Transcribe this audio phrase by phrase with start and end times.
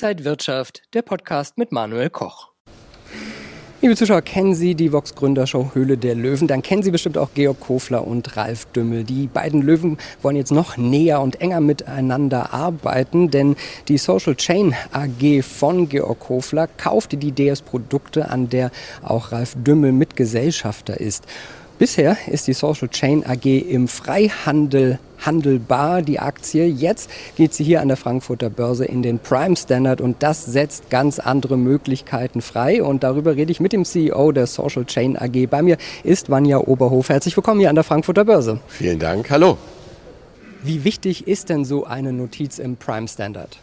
[0.00, 2.50] Inside Wirtschaft, der Podcast mit Manuel Koch.
[3.82, 6.46] Liebe Zuschauer, kennen Sie die Vox-Gründershow Höhle der Löwen?
[6.46, 9.02] Dann kennen Sie bestimmt auch Georg Kofler und Ralf Dümmel.
[9.02, 13.56] Die beiden Löwen wollen jetzt noch näher und enger miteinander arbeiten, denn
[13.88, 18.70] die Social Chain AG von Georg Kofler kaufte die DS-Produkte, an der
[19.02, 21.24] auch Ralf Dümmel Mitgesellschafter ist.
[21.80, 26.66] Bisher ist die Social Chain AG im Freihandel handelbar, die Aktie.
[26.66, 30.88] Jetzt geht sie hier an der Frankfurter Börse in den Prime Standard und das setzt
[30.88, 32.82] ganz andere Möglichkeiten frei.
[32.82, 35.46] Und darüber rede ich mit dem CEO der Social Chain AG.
[35.50, 37.10] Bei mir ist Vanja Oberhof.
[37.10, 38.58] Herzlich willkommen hier an der Frankfurter Börse.
[38.68, 39.28] Vielen Dank.
[39.30, 39.58] Hallo.
[40.62, 43.58] Wie wichtig ist denn so eine Notiz im Prime Standard?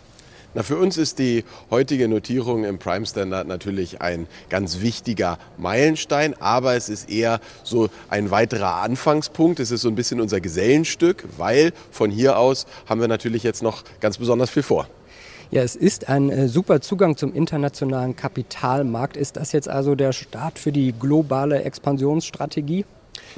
[0.56, 6.34] Na, für uns ist die heutige Notierung im Prime Standard natürlich ein ganz wichtiger Meilenstein,
[6.40, 9.60] aber es ist eher so ein weiterer Anfangspunkt.
[9.60, 13.64] Es ist so ein bisschen unser Gesellenstück, weil von hier aus haben wir natürlich jetzt
[13.64, 14.88] noch ganz besonders viel vor.
[15.52, 19.18] Ja, es ist ein äh, super Zugang zum internationalen Kapitalmarkt.
[19.18, 22.86] Ist das jetzt also der Start für die globale Expansionsstrategie?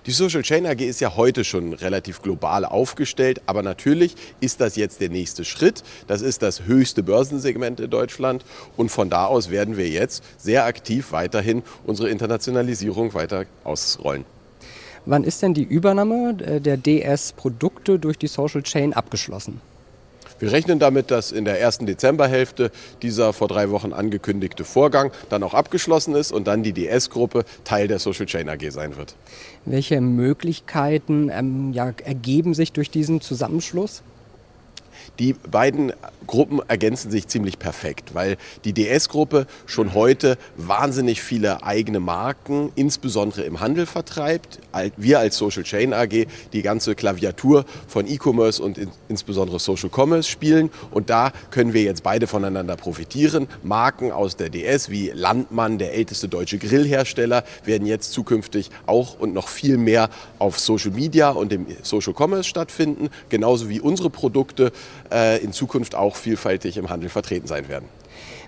[0.06, 4.76] Die Social Chain AG ist ja heute schon relativ global aufgestellt, aber natürlich ist das
[4.76, 5.84] jetzt der nächste Schritt.
[6.08, 8.46] Das ist das höchste Börsensegment in Deutschland
[8.78, 14.26] und von da aus werden wir jetzt sehr aktiv weiterhin unsere Internationalisierung weiter ausrollen.
[15.06, 19.62] Wann ist denn die Übernahme der DS-Produkte durch die Social Chain abgeschlossen?
[20.40, 22.72] Wir rechnen damit, dass in der ersten Dezemberhälfte
[23.02, 27.88] dieser vor drei Wochen angekündigte Vorgang dann auch abgeschlossen ist und dann die DS-Gruppe Teil
[27.88, 29.16] der Social Chain AG sein wird.
[29.66, 34.04] Welche Möglichkeiten ähm, ja, ergeben sich durch diesen Zusammenschluss?
[35.20, 35.94] Die beiden
[36.28, 43.44] Gruppen ergänzen sich ziemlich perfekt, weil die DS-Gruppe schon heute wahnsinnig viele eigene Marken, insbesondere
[43.44, 44.60] im Handel vertreibt.
[44.98, 50.70] Wir als Social Chain AG die ganze Klaviatur von E-Commerce und insbesondere Social Commerce spielen.
[50.92, 53.48] Und da können wir jetzt beide voneinander profitieren.
[53.64, 59.34] Marken aus der DS wie Landmann, der älteste deutsche Grillhersteller, werden jetzt zukünftig auch und
[59.34, 63.10] noch viel mehr auf Social Media und im Social Commerce stattfinden.
[63.30, 64.72] Genauso wie unsere Produkte
[65.42, 67.88] in Zukunft auch vielfältig im Handel vertreten sein werden.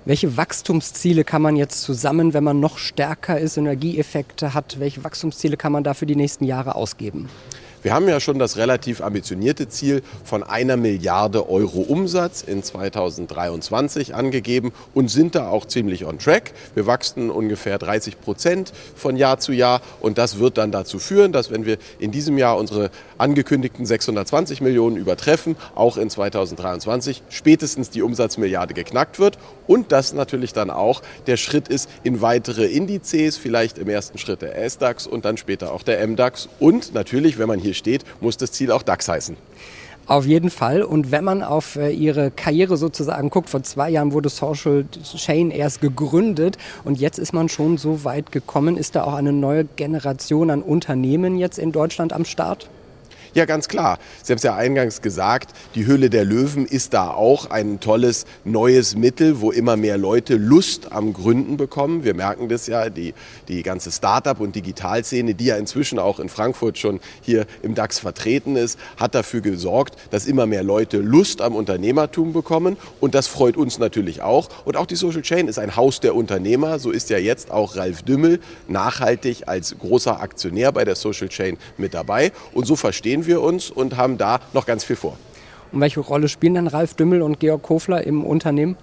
[0.05, 5.57] Welche Wachstumsziele kann man jetzt zusammen, wenn man noch stärker ist, Synergieeffekte hat, welche Wachstumsziele
[5.57, 7.29] kann man da für die nächsten Jahre ausgeben?
[7.81, 14.13] Wir haben ja schon das relativ ambitionierte Ziel von einer Milliarde Euro Umsatz in 2023
[14.13, 16.51] angegeben und sind da auch ziemlich on track.
[16.75, 21.31] Wir wachsen ungefähr 30 Prozent von Jahr zu Jahr und das wird dann dazu führen,
[21.31, 27.89] dass wenn wir in diesem Jahr unsere angekündigten 620 Millionen übertreffen, auch in 2023 spätestens
[27.89, 29.38] die Umsatzmilliarde geknackt wird
[29.68, 34.41] und das natürlich dann auch der Schritt ist in weitere Indizes, vielleicht im ersten Schritt
[34.41, 38.03] der S-DAX und dann später auch der MDAX und natürlich, wenn man hier hier steht,
[38.19, 39.38] muss das Ziel auch DAX heißen.
[40.07, 40.81] Auf jeden Fall.
[40.81, 45.52] Und wenn man auf äh, ihre Karriere sozusagen guckt, vor zwei Jahren wurde Social Chain
[45.52, 48.75] erst gegründet und jetzt ist man schon so weit gekommen.
[48.75, 52.69] Ist da auch eine neue Generation an Unternehmen jetzt in Deutschland am Start?
[53.34, 54.00] Ja, ganz klar.
[54.23, 58.25] Sie haben es ja eingangs gesagt, die Höhle der Löwen ist da auch ein tolles
[58.44, 62.03] neues Mittel, wo immer mehr Leute Lust am Gründen bekommen.
[62.03, 63.13] Wir merken das ja, die,
[63.47, 68.00] die ganze Start-up- und Digitalszene, die ja inzwischen auch in Frankfurt schon hier im DAX
[68.00, 72.78] vertreten ist, hat dafür gesorgt, dass immer mehr Leute Lust am Unternehmertum bekommen.
[73.00, 74.50] Und das freut uns natürlich auch.
[74.66, 76.79] Und auch die Social Chain ist ein Haus der Unternehmer.
[76.79, 81.57] So ist ja jetzt auch Ralf Dümmel nachhaltig als großer Aktionär bei der Social Chain
[81.78, 82.31] mit dabei.
[82.53, 85.18] Und so verstehen sehen wir uns und haben da noch ganz viel vor.
[85.72, 88.78] Und welche Rolle spielen dann Ralf Dümmel und Georg Kofler im Unternehmen?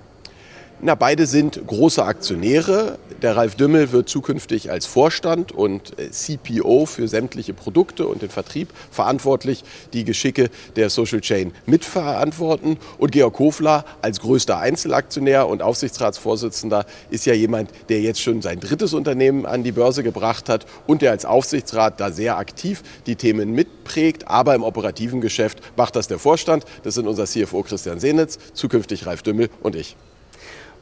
[0.82, 2.98] Na, beide sind große Aktionäre.
[3.22, 8.28] Der Ralf Dümmel wird zukünftig als Vorstand und äh, CPO für sämtliche Produkte und den
[8.28, 12.76] Vertrieb verantwortlich die Geschicke der Social Chain mitverantworten.
[12.98, 18.60] Und Georg Hofler als größter Einzelaktionär und Aufsichtsratsvorsitzender ist ja jemand, der jetzt schon sein
[18.60, 23.16] drittes Unternehmen an die Börse gebracht hat und der als Aufsichtsrat da sehr aktiv die
[23.16, 24.28] Themen mitprägt.
[24.28, 26.66] Aber im operativen Geschäft macht das der Vorstand.
[26.82, 29.96] Das sind unser CFO Christian Senitz, zukünftig Ralf Dümmel und ich.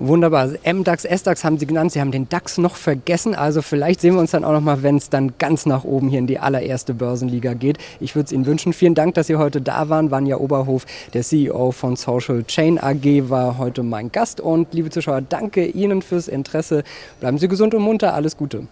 [0.00, 0.50] Wunderbar.
[0.64, 1.92] MDAX, SDAX haben Sie genannt.
[1.92, 3.36] Sie haben den DAX noch vergessen.
[3.36, 6.08] Also vielleicht sehen wir uns dann auch noch mal, wenn es dann ganz nach oben
[6.08, 7.78] hier in die allererste Börsenliga geht.
[8.00, 8.72] Ich würde es Ihnen wünschen.
[8.72, 10.10] Vielen Dank, dass Sie heute da waren.
[10.10, 14.40] Vanja Oberhof, der CEO von Social Chain AG, war heute mein Gast.
[14.40, 16.82] Und liebe Zuschauer, danke Ihnen fürs Interesse.
[17.20, 18.14] Bleiben Sie gesund und munter.
[18.14, 18.66] Alles Gute.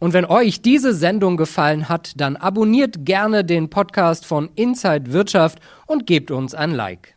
[0.00, 5.60] Und wenn euch diese Sendung gefallen hat, dann abonniert gerne den Podcast von Inside Wirtschaft
[5.86, 7.14] und gebt uns ein Like.